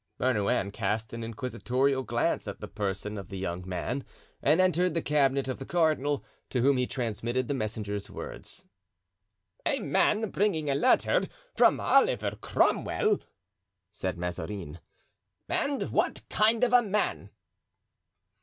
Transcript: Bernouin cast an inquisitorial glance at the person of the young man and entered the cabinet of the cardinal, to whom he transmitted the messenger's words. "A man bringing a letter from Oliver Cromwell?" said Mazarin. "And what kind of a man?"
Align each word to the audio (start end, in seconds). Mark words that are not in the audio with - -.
Bernouin 0.17 0.71
cast 0.73 1.13
an 1.13 1.23
inquisitorial 1.23 2.01
glance 2.01 2.47
at 2.47 2.59
the 2.59 2.67
person 2.67 3.19
of 3.19 3.29
the 3.29 3.37
young 3.37 3.69
man 3.69 4.03
and 4.41 4.59
entered 4.59 4.95
the 4.95 5.01
cabinet 5.03 5.47
of 5.47 5.59
the 5.59 5.63
cardinal, 5.65 6.25
to 6.49 6.61
whom 6.61 6.77
he 6.77 6.87
transmitted 6.87 7.47
the 7.47 7.53
messenger's 7.53 8.09
words. 8.09 8.65
"A 9.63 9.77
man 9.77 10.31
bringing 10.31 10.71
a 10.71 10.73
letter 10.73 11.21
from 11.55 11.79
Oliver 11.79 12.35
Cromwell?" 12.41 13.19
said 13.91 14.17
Mazarin. 14.17 14.79
"And 15.47 15.91
what 15.91 16.23
kind 16.31 16.63
of 16.63 16.73
a 16.73 16.81
man?" 16.81 17.29